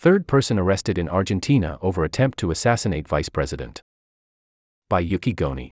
[0.00, 3.82] Third person arrested in Argentina over attempt to assassinate vice president.
[4.88, 5.72] By Yuki Goni.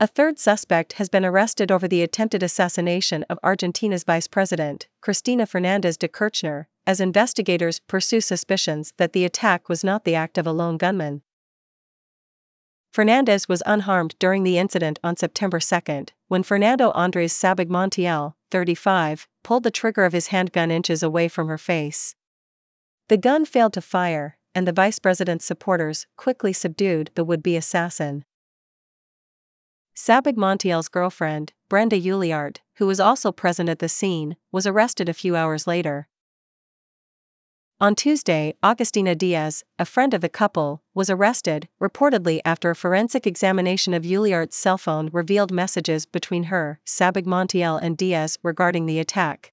[0.00, 5.44] A third suspect has been arrested over the attempted assassination of Argentina's vice president, Cristina
[5.44, 10.46] Fernandez de Kirchner, as investigators pursue suspicions that the attack was not the act of
[10.46, 11.20] a lone gunman.
[12.90, 19.28] Fernandez was unharmed during the incident on September 2, when Fernando Andres Sabag Montiel, 35,
[19.44, 22.16] pulled the trigger of his handgun inches away from her face.
[23.08, 27.56] The gun failed to fire, and the vice president's supporters quickly subdued the would be
[27.56, 28.24] assassin.
[29.94, 35.14] Sabag Montiel's girlfriend, Brenda Uliart, who was also present at the scene, was arrested a
[35.14, 36.08] few hours later.
[37.80, 43.26] On Tuesday, Augustina Diaz, a friend of the couple, was arrested, reportedly after a forensic
[43.26, 48.98] examination of Uliart's cell phone revealed messages between her, Sabag Montiel, and Diaz regarding the
[48.98, 49.52] attack.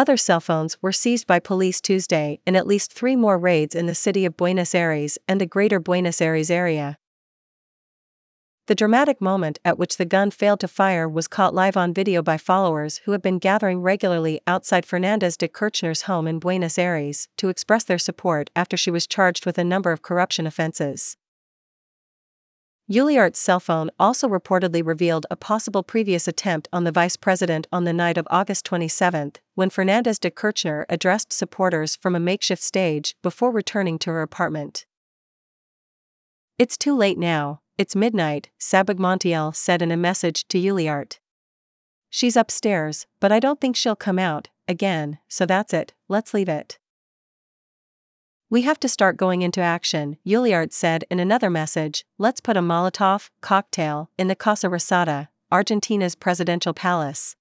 [0.00, 3.84] Other cell phones were seized by police Tuesday in at least three more raids in
[3.84, 6.96] the city of Buenos Aires and the greater Buenos Aires area.
[8.66, 12.22] The dramatic moment at which the gun failed to fire was caught live on video
[12.22, 17.28] by followers who have been gathering regularly outside Fernandez de Kirchner's home in Buenos Aires
[17.36, 21.18] to express their support after she was charged with a number of corruption offenses.
[22.90, 27.84] Uliart's cell phone also reportedly revealed a possible previous attempt on the vice president on
[27.84, 33.14] the night of August 27, when Fernandez de Kirchner addressed supporters from a makeshift stage
[33.22, 34.86] before returning to her apartment.
[36.58, 41.20] It's too late now, it's midnight, Sabag Montiel said in a message to Uliart.
[42.10, 46.48] She's upstairs, but I don't think she'll come out, again, so that's it, let's leave
[46.48, 46.80] it.
[48.52, 52.04] We have to start going into action, Uliart said in another message.
[52.18, 57.36] Let's put a Molotov cocktail in the Casa Rosada, Argentina's presidential palace.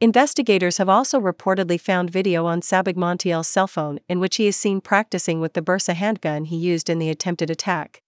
[0.00, 4.54] Investigators have also reportedly found video on Sabag Montiel's cell phone in which he is
[4.54, 8.00] seen practicing with the Bersa handgun he used in the attempted attack.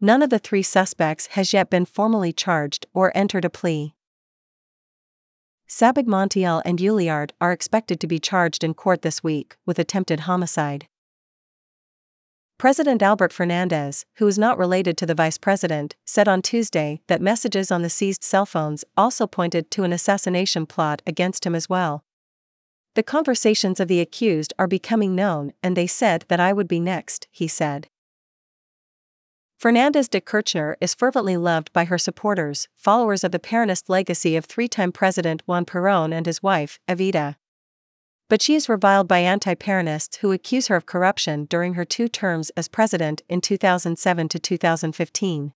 [0.00, 3.94] None of the three suspects has yet been formally charged or entered a plea.
[5.70, 10.20] Sabag Montiel and Uliart are expected to be charged in court this week with attempted
[10.20, 10.88] homicide.
[12.58, 17.22] President Albert Fernandez, who is not related to the vice president, said on Tuesday that
[17.22, 21.68] messages on the seized cell phones also pointed to an assassination plot against him as
[21.68, 22.02] well.
[22.96, 26.80] The conversations of the accused are becoming known, and they said that I would be
[26.80, 27.86] next, he said.
[29.60, 34.46] Fernandez de Kirchner is fervently loved by her supporters, followers of the Peronist legacy of
[34.46, 37.36] three time President Juan Perón and his wife, Evita.
[38.30, 42.08] But she is reviled by anti Peronists who accuse her of corruption during her two
[42.08, 45.52] terms as president in 2007 to 2015.